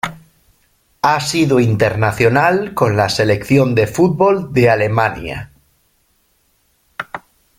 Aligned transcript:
Ha 1.03 1.19
sido 1.19 1.59
internacional 1.59 2.73
con 2.73 2.97
la 2.97 3.07
Selección 3.07 3.75
de 3.75 3.85
fútbol 3.85 4.51
de 4.51 4.67
Alemania. 4.71 5.51